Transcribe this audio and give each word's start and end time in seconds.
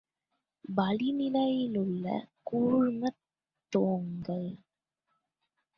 வளிநிலையிலுள்ள 0.75 2.05
கூழ்மத் 2.43 3.21
தொங்கல். 3.73 4.51